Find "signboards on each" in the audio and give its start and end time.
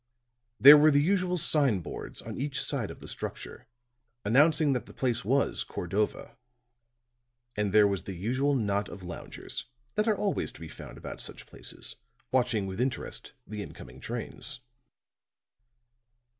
1.37-2.59